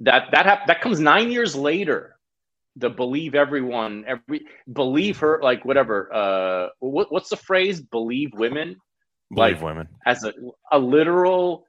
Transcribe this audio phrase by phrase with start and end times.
[0.00, 2.16] that that hap- that comes nine years later.
[2.76, 6.12] The believe everyone, every believe her, like whatever.
[6.12, 7.80] Uh, what, what's the phrase?
[7.80, 8.76] Believe women.
[9.32, 10.32] Believe like, women as a
[10.72, 11.66] a literal,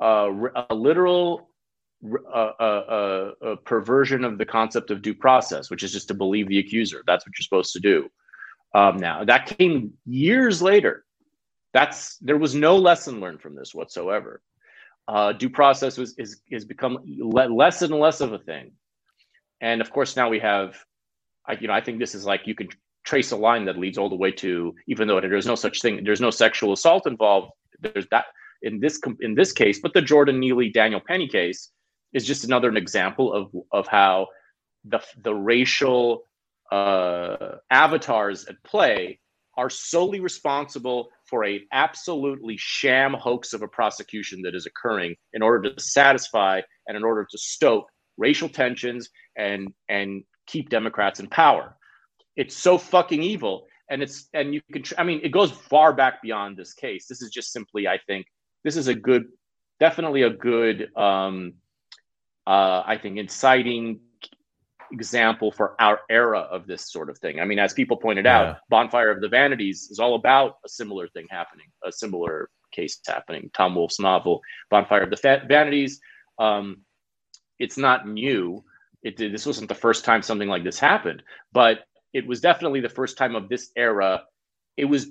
[0.00, 0.30] uh,
[0.70, 1.50] a literal
[2.34, 6.48] a, a, a, perversion of the concept of due process, which is just to believe
[6.48, 7.02] the accuser.
[7.06, 8.10] That's what you're supposed to do.
[8.74, 11.04] Um, now that came years later.
[11.72, 14.40] That's there was no lesson learned from this whatsoever.
[15.06, 18.72] Uh, due process was is is become le- less and less of a thing,
[19.60, 20.76] and of course now we have,
[21.46, 22.68] I, you know, I think this is like you can
[23.04, 26.02] trace a line that leads all the way to even though there's no such thing,
[26.04, 27.52] there's no sexual assault involved.
[27.80, 28.26] There's that
[28.62, 31.70] in this in this case, but the Jordan Neely Daniel Penny case
[32.14, 34.28] is just another an example of of how
[34.84, 36.24] the the racial
[36.72, 39.18] uh, avatars at play
[39.56, 45.42] are solely responsible for a absolutely sham hoax of a prosecution that is occurring in
[45.42, 47.86] order to satisfy and in order to stoke
[48.16, 51.76] racial tensions and and keep Democrats in power.
[52.36, 54.84] It's so fucking evil, and it's and you can.
[54.98, 57.06] I mean, it goes far back beyond this case.
[57.06, 58.26] This is just simply, I think,
[58.64, 59.26] this is a good,
[59.78, 61.54] definitely a good um,
[62.46, 64.00] uh, I think, inciting
[64.92, 67.40] example for our era of this sort of thing.
[67.40, 68.40] I mean, as people pointed yeah.
[68.40, 72.98] out, Bonfire of the Vanities is all about a similar thing happening, a similar case
[73.06, 73.50] happening.
[73.54, 74.40] Tom Wolfe's novel,
[74.70, 76.00] Bonfire of the Fa- Vanities.
[76.38, 76.82] Um,
[77.58, 78.64] it's not new.
[79.02, 81.80] It, this wasn't the first time something like this happened, but
[82.12, 84.22] it was definitely the first time of this era.
[84.76, 85.08] It was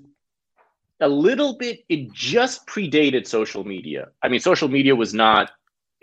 [0.99, 4.09] a little bit, it just predated social media.
[4.21, 5.51] I mean, social media was not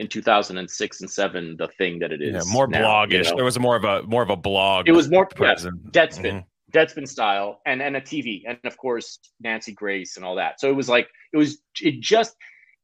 [0.01, 3.37] in 2006 and 7 the thing that it is yeah, more now, bloggish you know?
[3.37, 5.55] there was more of a more of a blog it was more yeah,
[5.91, 6.77] deadspin mm-hmm.
[6.79, 10.71] deadspin style and and a tv and of course nancy grace and all that so
[10.71, 12.35] it was like it was it just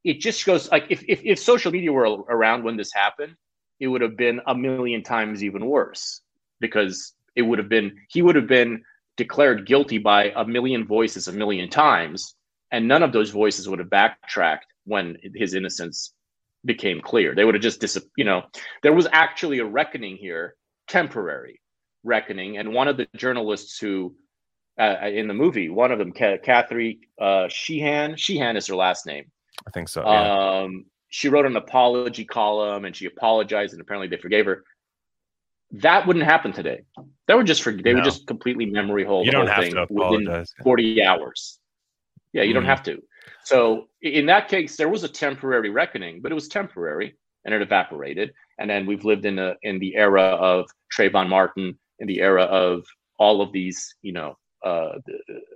[0.05, 3.35] it just goes like if if, if social media were around when this happened
[3.81, 6.21] it would have been a million times even worse
[6.61, 8.83] because it would have been he would have been
[9.17, 12.35] declared guilty by a million voices a million times
[12.73, 16.13] and none of those voices would have backtracked when his innocence
[16.67, 17.35] became clear.
[17.35, 18.43] They would have just dis- you know,
[18.83, 20.57] there was actually a reckoning here,
[20.89, 21.61] temporary
[22.05, 24.15] reckoning, and one of the journalists who
[24.79, 29.25] uh, in the movie, one of them, Catherine uh, Sheehan, Sheehan is her last name.
[29.67, 30.03] I think so.
[30.03, 30.61] Yeah.
[30.65, 34.65] Um, she wrote an apology column and she apologized, and apparently they forgave her.
[35.73, 36.83] That wouldn't happen today.
[37.27, 37.85] They would just forget.
[37.85, 37.97] They no.
[37.97, 41.59] would just completely memory hold you the whole thing within forty hours.
[42.33, 42.55] Yeah, you mm.
[42.55, 43.03] don't have to.
[43.45, 47.63] So in that case, there was a temporary reckoning, but it was temporary and it
[47.63, 48.33] evaporated.
[48.59, 50.67] And then we've lived in a in the era of
[50.97, 52.85] Trayvon Martin, in the era of
[53.19, 54.99] all of these, you know, uh,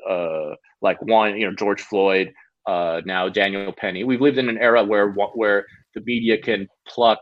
[0.09, 2.33] uh, like one, you know, George Floyd,
[2.67, 4.05] uh, now Daniel Penny.
[4.05, 7.19] We've lived in an era where where the media can pluck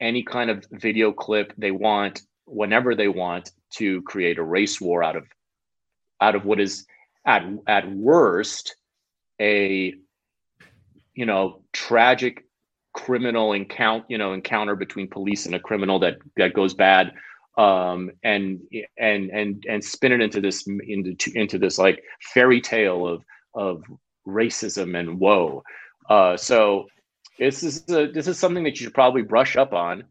[0.00, 5.02] any kind of video clip they want whenever they want to create a race war
[5.02, 5.26] out of
[6.20, 6.86] out of what is
[7.26, 8.76] at at worst
[9.42, 9.94] a
[11.14, 12.44] you know tragic
[12.94, 17.12] criminal encounter you know encounter between police and a criminal that that goes bad
[17.58, 18.60] um and
[18.98, 22.02] and and and spin it into this into into this like
[22.32, 23.82] fairy tale of of
[24.26, 25.62] racism and woe.
[26.08, 26.86] Uh so
[27.38, 30.04] this is a, this is something that you should probably brush up on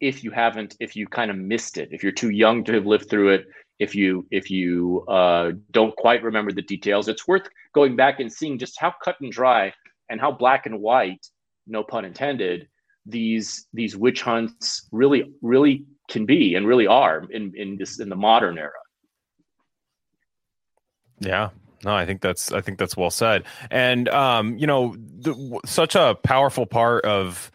[0.00, 2.86] if you haven't if you kind of missed it if you're too young to have
[2.86, 3.46] lived through it
[3.82, 8.32] if you if you uh, don't quite remember the details it's worth going back and
[8.32, 9.72] seeing just how cut and dry
[10.08, 11.26] and how black and white
[11.66, 12.68] no pun intended
[13.06, 18.08] these these witch hunts really really can be and really are in in this in
[18.08, 18.70] the modern era.
[21.18, 21.50] Yeah.
[21.84, 23.44] No i think that's i think that's well said.
[23.70, 27.50] And um you know the, such a powerful part of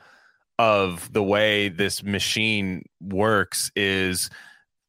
[0.60, 4.30] of the way this machine works is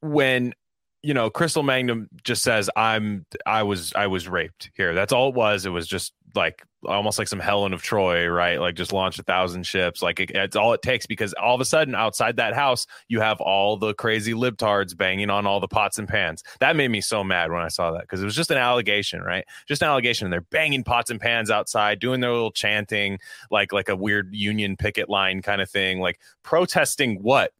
[0.00, 0.54] when
[1.02, 5.28] you know, Crystal Mangum just says, "I'm, I was, I was raped." Here, that's all
[5.28, 5.66] it was.
[5.66, 8.60] It was just like almost like some Helen of Troy, right?
[8.60, 10.02] Like just launch a thousand ships.
[10.02, 13.20] Like it, it's all it takes because all of a sudden outside that house, you
[13.20, 16.42] have all the crazy libtards banging on all the pots and pans.
[16.60, 19.22] That made me so mad when I saw that because it was just an allegation,
[19.22, 19.44] right?
[19.66, 20.26] Just an allegation.
[20.26, 23.18] And they're banging pots and pans outside, doing their little chanting,
[23.50, 27.52] like like a weird union picket line kind of thing, like protesting what?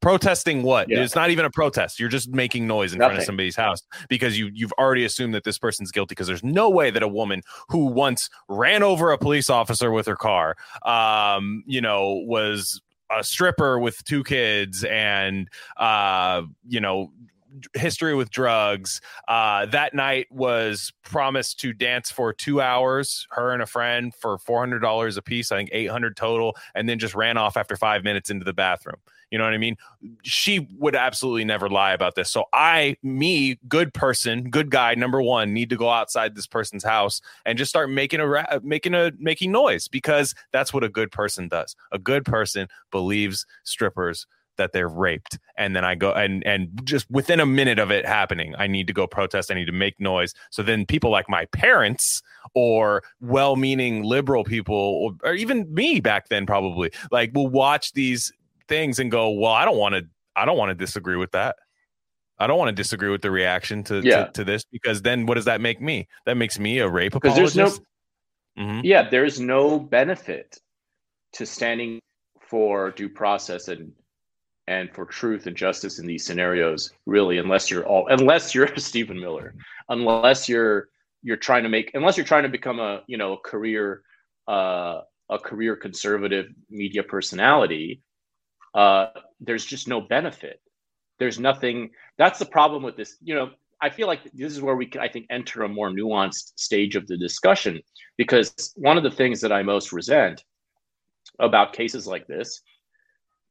[0.00, 1.02] Protesting what yeah.
[1.02, 3.10] it's not even a protest you're just making noise in Nothing.
[3.10, 6.44] front of somebody's house because you you've already assumed that this person's guilty because there's
[6.44, 10.56] no way that a woman who once ran over a police officer with her car
[10.84, 12.80] um you know was
[13.16, 17.10] a stripper with two kids and uh you know
[17.74, 19.00] history with drugs.
[19.28, 24.38] Uh, that night was promised to dance for two hours, her and a friend for
[24.38, 25.52] four hundred dollars a piece.
[25.52, 28.52] I think eight hundred total, and then just ran off after five minutes into the
[28.52, 28.96] bathroom.
[29.30, 29.76] You know what I mean?
[30.22, 32.30] She would absolutely never lie about this.
[32.30, 36.82] So I, me, good person, good guy, number one, need to go outside this person's
[36.82, 41.12] house and just start making a making a making noise because that's what a good
[41.12, 41.76] person does.
[41.92, 44.26] A good person believes strippers
[44.60, 48.04] that they're raped and then i go and and just within a minute of it
[48.04, 51.28] happening i need to go protest i need to make noise so then people like
[51.30, 52.22] my parents
[52.54, 58.30] or well-meaning liberal people or, or even me back then probably like will watch these
[58.68, 61.56] things and go well i don't want to i don't want to disagree with that
[62.42, 64.24] I don't want to disagree with the reaction to, yeah.
[64.24, 66.08] to, to this because then what does that make me?
[66.24, 67.54] That makes me a rape apologist.
[67.54, 67.78] There's
[68.56, 68.80] no, mm-hmm.
[68.82, 70.58] Yeah, there's no benefit
[71.34, 72.00] to standing
[72.40, 73.92] for due process and
[74.66, 79.18] and for truth and justice in these scenarios really unless you're all unless you're Stephen
[79.18, 79.54] Miller
[79.88, 80.88] unless you're
[81.22, 84.02] you're trying to make unless you're trying to become a you know a career
[84.48, 88.02] uh, a career conservative media personality
[88.74, 89.08] uh,
[89.40, 90.60] there's just no benefit.
[91.18, 93.50] There's nothing that's the problem with this you know
[93.82, 96.96] I feel like this is where we can, I think enter a more nuanced stage
[96.96, 97.80] of the discussion
[98.18, 100.44] because one of the things that I most resent
[101.38, 102.60] about cases like this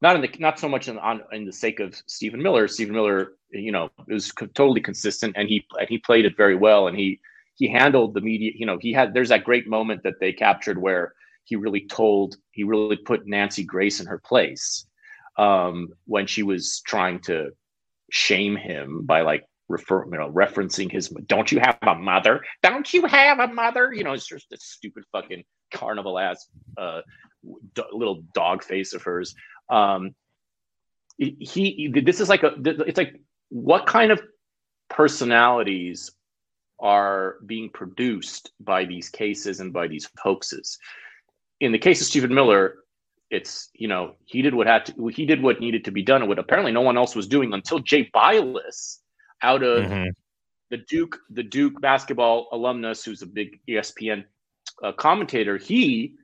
[0.01, 2.68] not in the not so much in, on in the sake of Stephen Miller.
[2.68, 6.56] Stephen Miller, you know, was co- totally consistent, and he and he played it very
[6.56, 7.19] well, and he
[7.56, 8.51] he handled the media.
[8.56, 11.13] You know, he had there's that great moment that they captured where
[11.44, 14.86] he really told he really put Nancy Grace in her place
[15.38, 17.50] um, when she was trying to
[18.12, 22.92] shame him by like refer you know referencing his don't you have a mother don't
[22.92, 26.48] you have a mother you know it's just a stupid fucking carnival ass
[26.78, 27.02] uh,
[27.94, 29.36] little dog face of hers
[29.69, 30.16] um,
[31.19, 33.19] he, this is like a it's like
[33.50, 34.21] what kind of
[34.89, 36.12] personalities
[36.80, 40.80] are being produced by these cases and by these hoaxes
[41.60, 42.75] in the case of stephen miller
[43.30, 46.21] it's you know he did what had to he did what needed to be done
[46.21, 49.00] and what apparently no one else was doing until jay bilas
[49.44, 50.10] out of mm-hmm.
[50.69, 54.24] the duke the duke basketball alumnus who's a big espn
[54.83, 56.16] uh, commentator he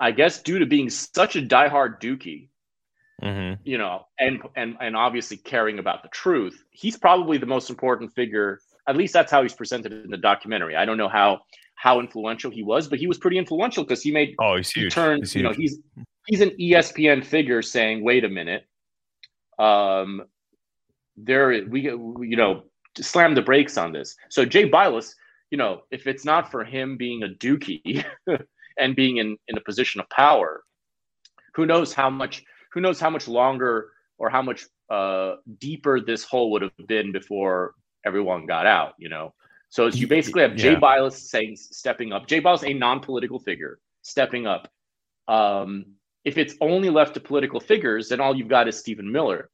[0.00, 2.48] i guess due to being such a diehard dookie
[3.22, 3.60] mm-hmm.
[3.64, 6.64] you know, and and and obviously caring about the truth.
[6.70, 8.60] He's probably the most important figure.
[8.88, 10.76] At least that's how he's presented in the documentary.
[10.76, 11.40] I don't know how
[11.74, 14.84] how influential he was, but he was pretty influential because he made oh he's huge.
[14.84, 15.78] He turned, he's you know, he's
[16.26, 18.66] he's an ESPN figure saying, "Wait a minute,
[19.58, 20.22] um,
[21.16, 22.64] there we you know
[22.98, 25.14] slam the brakes on this." So Jay Bilas,
[25.50, 28.04] you know, if it's not for him being a dookie
[28.78, 30.62] and being in in a position of power,
[31.54, 36.24] who knows how much who knows how much longer or how much uh, deeper this
[36.24, 37.74] hole would have been before
[38.04, 39.32] everyone got out, you know?
[39.70, 40.80] So you basically have Jay yeah.
[40.80, 42.28] Bilas saying, stepping up.
[42.28, 44.70] Jay Bilas, a non-political figure, stepping up.
[45.26, 45.86] Um,
[46.24, 49.50] if it's only left to political figures, then all you've got is Stephen Miller,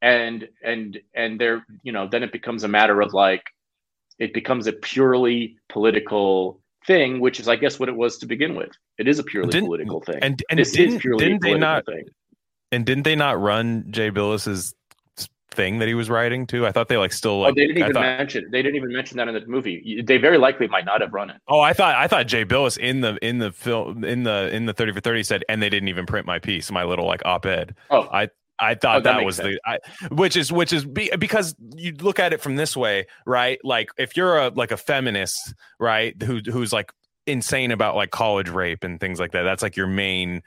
[0.00, 3.42] and and and there, you know, then it becomes a matter of like,
[4.18, 8.54] it becomes a purely political thing, which is, I guess, what it was to begin
[8.54, 8.70] with.
[8.96, 10.18] It is a purely didn't, political thing.
[10.22, 11.84] And and this didn't, didn't they not?
[11.84, 12.06] Thing.
[12.70, 14.74] And didn't they not run Jay Bilas's
[15.50, 16.66] thing that he was writing too?
[16.66, 17.52] I thought they like still like.
[17.52, 18.48] Oh, they didn't even thought, mention.
[18.50, 20.02] They didn't even mention that in the movie.
[20.02, 21.40] They very likely might not have run it.
[21.48, 24.66] Oh, I thought I thought Jay Bilas in the in the film in the in
[24.66, 27.22] the thirty for thirty said, and they didn't even print my piece, my little like
[27.24, 27.74] op ed.
[27.90, 28.28] Oh, I
[28.60, 29.56] I thought oh, that, that was sense.
[29.56, 29.78] the I,
[30.10, 33.58] which is which is be, because you look at it from this way, right?
[33.64, 36.92] Like if you're a like a feminist, right, who who's like
[37.26, 39.42] insane about like college rape and things like that.
[39.42, 40.42] That's like your main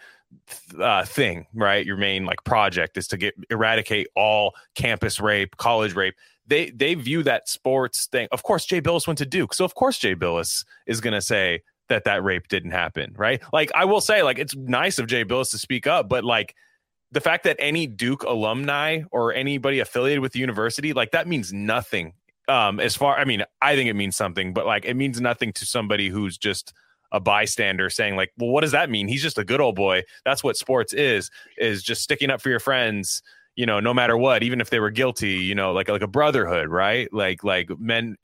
[0.79, 1.85] uh, thing, right?
[1.85, 6.15] Your main like project is to get eradicate all campus rape, college rape.
[6.47, 8.27] They they view that sports thing.
[8.31, 11.21] Of course, Jay Bilas went to Duke, so of course Jay Bilas is going to
[11.21, 13.41] say that that rape didn't happen, right?
[13.53, 16.55] Like I will say, like it's nice of Jay Bilas to speak up, but like
[17.11, 21.51] the fact that any Duke alumni or anybody affiliated with the university, like that means
[21.51, 22.13] nothing.
[22.47, 25.53] Um, as far, I mean, I think it means something, but like it means nothing
[25.53, 26.73] to somebody who's just
[27.11, 29.07] a bystander saying like, well, what does that mean?
[29.07, 30.03] He's just a good old boy.
[30.25, 33.21] That's what sports is, is just sticking up for your friends,
[33.55, 36.07] you know, no matter what, even if they were guilty, you know, like like a
[36.07, 37.11] brotherhood, right?
[37.13, 38.15] Like like men,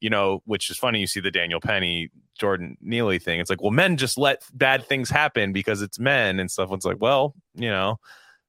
[0.00, 1.00] you know, which is funny.
[1.00, 3.40] You see the Daniel Penny, Jordan Neely thing.
[3.40, 6.70] It's like, well, men just let bad things happen because it's men and stuff.
[6.72, 7.98] It's like, well, you know,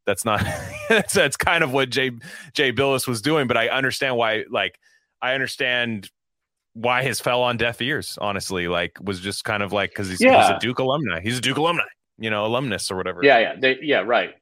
[0.06, 0.46] that's not
[0.90, 2.12] that's, that's kind of what Jay
[2.54, 3.48] Jay Bilas was doing.
[3.48, 4.80] But I understand why, like,
[5.22, 6.12] I understand
[6.78, 8.18] why his fell on deaf ears.
[8.22, 10.42] Honestly, like was just kind of like because he's, yeah.
[10.42, 11.20] he's, a Duke alumni.
[11.22, 11.84] He's a Duke alumni,
[12.20, 13.22] you know, alumnus or whatever.
[13.24, 14.36] Yeah, yeah, they, yeah, right.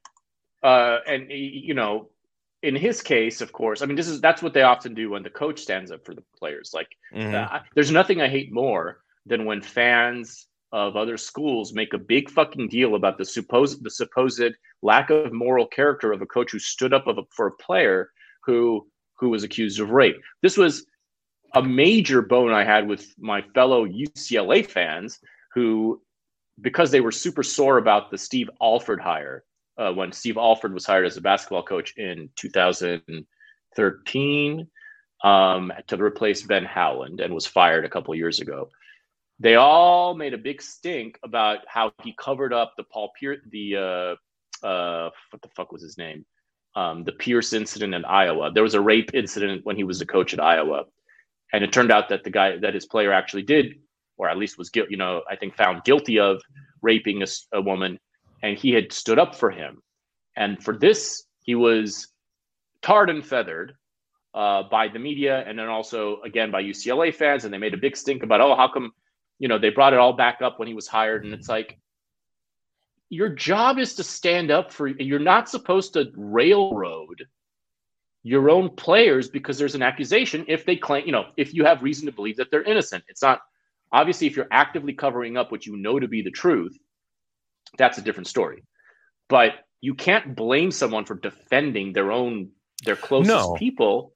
[0.62, 2.10] Uh, and you know,
[2.62, 5.22] in his case, of course, I mean, this is that's what they often do when
[5.22, 6.72] the coach stands up for the players.
[6.74, 7.34] Like, mm-hmm.
[7.34, 12.28] uh, there's nothing I hate more than when fans of other schools make a big
[12.28, 14.42] fucking deal about the supposed the supposed
[14.82, 18.10] lack of moral character of a coach who stood up a, for a player
[18.44, 20.16] who who was accused of rape.
[20.42, 20.84] This was
[21.54, 25.20] a major bone I had with my fellow UCLA fans
[25.54, 26.02] who,
[26.60, 29.44] because they were super sore about the Steve Alford hire,
[29.78, 34.68] uh, when Steve Alford was hired as a basketball coach in 2013
[35.22, 38.70] um, to replace Ben Howland and was fired a couple years ago.
[39.38, 43.76] They all made a big stink about how he covered up the Paul Pierce, the
[43.76, 44.14] uh,
[44.66, 46.24] uh, what the fuck was his name?
[46.74, 48.50] Um, the Pierce incident in Iowa.
[48.52, 50.84] There was a rape incident when he was a coach at Iowa,
[51.52, 53.74] and it turned out that the guy that his player actually did,
[54.16, 54.92] or at least was guilty.
[54.92, 56.40] You know, I think found guilty of
[56.82, 57.98] raping a, a woman
[58.42, 59.82] and he had stood up for him.
[60.36, 62.08] And for this, he was
[62.82, 63.74] tarred and feathered
[64.34, 67.44] uh, by the media and then also, again, by UCLA fans.
[67.44, 68.92] And they made a big stink about, oh, how come,
[69.38, 71.24] you know, they brought it all back up when he was hired.
[71.24, 71.78] And it's like,
[73.08, 77.24] your job is to stand up for, you're not supposed to railroad
[78.26, 81.80] your own players because there's an accusation if they claim, you know, if you have
[81.80, 83.04] reason to believe that they're innocent.
[83.06, 83.40] It's not,
[83.92, 86.76] obviously, if you're actively covering up what you know to be the truth,
[87.78, 88.64] that's a different story.
[89.28, 92.50] But you can't blame someone for defending their own
[92.84, 93.54] their closest no.
[93.54, 94.12] people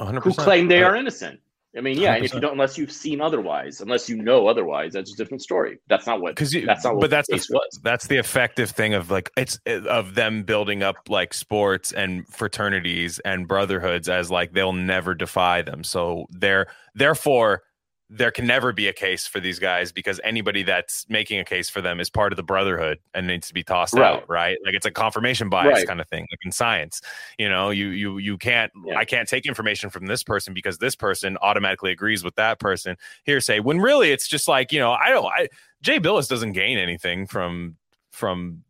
[0.00, 0.22] 100%.
[0.22, 1.38] who claim they are innocent.
[1.76, 4.94] I mean, yeah, and if you don't, unless you've seen otherwise, unless you know otherwise,
[4.94, 5.78] that's a different story.
[5.88, 6.98] That's not what because that's not.
[7.00, 7.80] but that's the, was.
[7.82, 13.18] that's the effective thing of like it's of them building up like sports and fraternities
[13.20, 15.84] and brotherhoods as like they'll never defy them.
[15.84, 17.62] So they're therefore
[18.08, 21.68] there can never be a case for these guys because anybody that's making a case
[21.68, 24.16] for them is part of the brotherhood and needs to be tossed right.
[24.16, 25.86] out right like it's a confirmation bias right.
[25.88, 27.00] kind of thing like in science
[27.36, 28.96] you know you you you can't yeah.
[28.96, 32.96] i can't take information from this person because this person automatically agrees with that person
[33.24, 35.48] hearsay when really it's just like you know i don't i
[35.82, 37.76] jay Bilas doesn't gain anything from
[38.12, 38.62] from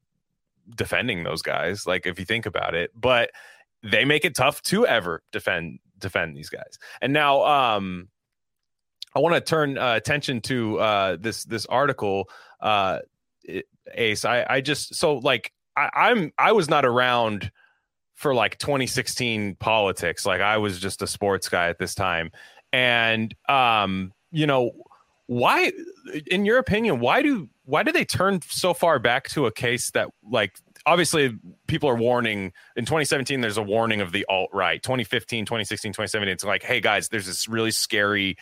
[0.75, 3.31] defending those guys like if you think about it but
[3.83, 8.09] they make it tough to ever defend defend these guys and now um
[9.17, 12.29] I want to turn uh, attention to uh, this this article,
[12.61, 12.99] uh,
[13.95, 14.27] Ace.
[14.27, 17.51] I, I just so like I, I'm I was not around
[18.13, 20.27] for like 2016 politics.
[20.27, 22.31] Like I was just a sports guy at this time,
[22.75, 24.73] and um, you know
[25.29, 25.73] why,
[26.27, 29.93] in your opinion, why do why do they turn so far back to a case
[29.93, 34.85] that like obviously people are warning in 2017 there's a warning of the alt right
[34.85, 38.37] 2015 2016 2017 it's like hey guys there's this really scary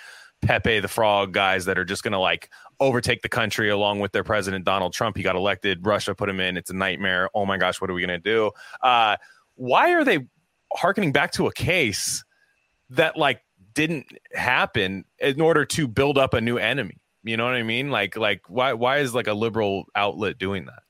[0.45, 4.13] Pepe the Frog guys that are just going to like overtake the country along with
[4.13, 5.17] their president Donald Trump.
[5.17, 5.85] He got elected.
[5.87, 6.57] Russia put him in.
[6.57, 7.31] It's a nightmare.
[7.35, 8.51] Oh my gosh, what are we going to do?
[8.83, 9.17] Uh,
[9.55, 10.27] why are they
[10.75, 12.25] harkening back to a case
[12.91, 13.41] that like
[13.75, 17.01] didn't happen in order to build up a new enemy?
[17.23, 17.91] You know what I mean?
[17.91, 20.83] Like like why why is like a liberal outlet doing that?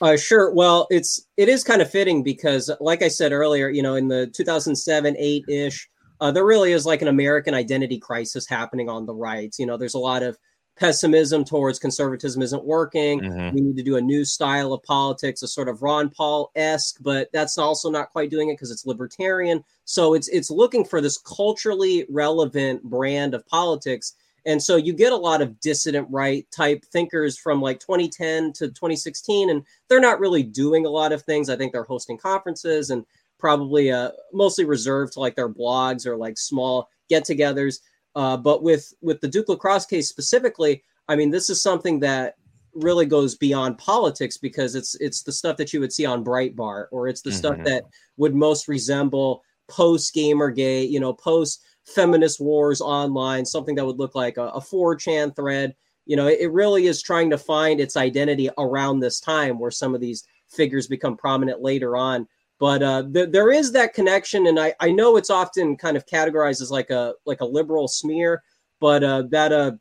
[0.00, 0.52] Uh, sure.
[0.52, 4.08] Well, it's it is kind of fitting because, like I said earlier, you know, in
[4.08, 5.88] the 2007 eight ish
[6.20, 9.54] uh, there really is like an American identity crisis happening on the right.
[9.58, 10.38] You know, there's a lot of
[10.78, 13.20] pessimism towards conservatism isn't working.
[13.20, 13.54] Mm-hmm.
[13.54, 16.98] We need to do a new style of politics, a sort of Ron Paul esque,
[17.00, 19.64] but that's also not quite doing it because it's libertarian.
[19.84, 24.14] So it's it's looking for this culturally relevant brand of politics.
[24.44, 28.68] And so you get a lot of dissident right type thinkers from like 2010 to
[28.68, 31.50] 2016, and they're not really doing a lot of things.
[31.50, 33.04] I think they're hosting conferences and
[33.38, 37.80] probably uh, mostly reserved to like their blogs or like small get-togethers.
[38.14, 42.36] Uh, but with with the Duke lacrosse case specifically, I mean, this is something that
[42.74, 46.86] really goes beyond politics because it's it's the stuff that you would see on Breitbart
[46.92, 47.38] or it's the mm-hmm.
[47.38, 47.84] stuff that
[48.16, 54.14] would most resemble post Gamergate, you know, post feminist wars online, something that would look
[54.14, 55.74] like a, a 4chan thread.
[56.04, 59.70] You know, it, it really is trying to find its identity around this time where
[59.70, 64.46] some of these figures become prominent later on but uh, th- there is that connection,
[64.46, 67.88] and I, I know it's often kind of categorized as like a like a liberal
[67.88, 68.42] smear,
[68.80, 69.72] but uh, that uh,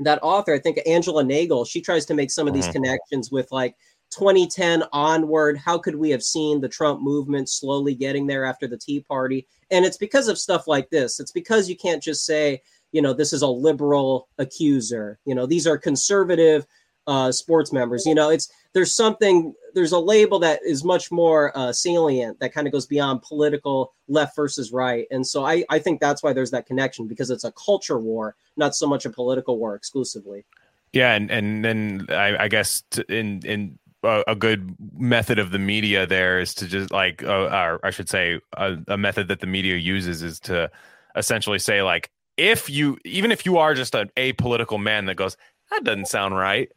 [0.00, 2.82] that author, I think Angela Nagle, she tries to make some of these mm-hmm.
[2.82, 3.76] connections with like
[4.10, 5.56] 2010 onward.
[5.56, 9.46] How could we have seen the Trump movement slowly getting there after the Tea Party?
[9.70, 11.18] And it's because of stuff like this.
[11.18, 15.18] It's because you can't just say, you know, this is a liberal accuser.
[15.24, 16.66] You know, these are conservative
[17.06, 18.06] uh, sports members.
[18.06, 22.52] You know, it's there's something there's a label that is much more uh, salient that
[22.52, 26.32] kind of goes beyond political left versus right, and so I I think that's why
[26.32, 30.44] there's that connection because it's a culture war, not so much a political war exclusively.
[30.92, 36.06] Yeah, and and then I, I guess in in a, good method of the media
[36.06, 39.46] there is to just like, uh, or I should say, a, a method that the
[39.46, 40.70] media uses is to
[41.16, 45.36] essentially say like, if you even if you are just an apolitical man that goes,
[45.70, 46.70] that doesn't sound right.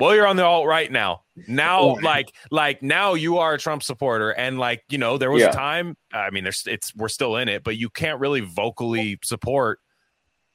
[0.00, 1.22] Well, you're on the alt right now.
[1.46, 5.42] Now, like, like now you are a Trump supporter, and like you know, there was
[5.42, 5.50] yeah.
[5.50, 5.96] a time.
[6.12, 9.78] I mean, there's it's we're still in it, but you can't really vocally support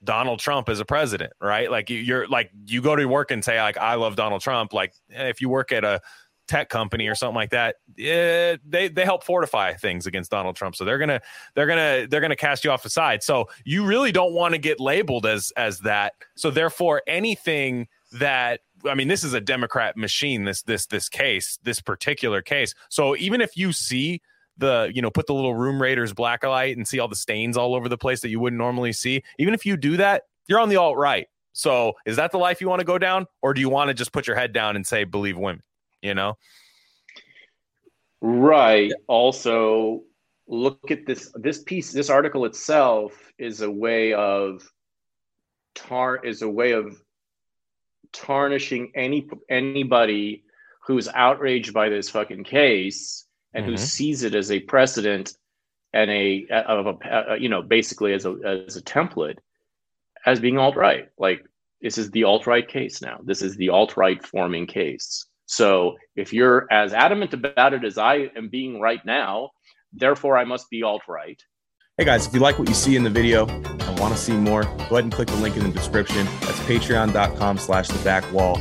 [0.03, 1.69] Donald Trump as a president, right?
[1.69, 4.73] Like you're like you go to work and say like I love Donald Trump.
[4.73, 6.01] Like eh, if you work at a
[6.47, 10.75] tech company or something like that, eh, they they help fortify things against Donald Trump.
[10.75, 11.21] So they're gonna
[11.55, 13.23] they're gonna they're gonna cast you off the side.
[13.23, 16.13] So you really don't want to get labeled as as that.
[16.35, 20.43] So therefore, anything that I mean, this is a Democrat machine.
[20.43, 22.73] This this this case, this particular case.
[22.89, 24.21] So even if you see
[24.57, 27.57] the you know put the little room raiders black light and see all the stains
[27.57, 30.59] all over the place that you wouldn't normally see even if you do that you're
[30.59, 33.53] on the alt right so is that the life you want to go down or
[33.53, 35.61] do you want to just put your head down and say believe women
[36.01, 36.37] you know
[38.21, 40.01] right also
[40.47, 44.71] look at this this piece this article itself is a way of
[45.73, 47.01] tar is a way of
[48.15, 50.43] tarnishing any anybody
[50.85, 53.71] who's outraged by this fucking case and mm-hmm.
[53.71, 55.35] who sees it as a precedent
[55.93, 59.37] and a of a, a, you know basically as a as a template
[60.25, 61.09] as being alt right.
[61.17, 61.45] Like
[61.81, 63.19] this is the alt right case now.
[63.23, 65.25] This is the alt right forming case.
[65.45, 69.51] So if you're as adamant about it as I am being right now,
[69.93, 71.41] therefore I must be alt right.
[71.97, 73.74] Hey guys, if you like what you see in the video and
[74.05, 76.27] want to see more, go ahead and click the link in the description.
[76.41, 78.57] That's patreon.com slash the back wall.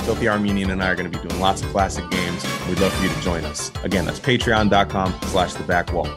[0.00, 2.44] Filthy Armenian and I are going to be doing lots of classic games.
[2.68, 3.72] We'd love for you to join us.
[3.82, 6.08] Again, that's patreon.com slash the back wall.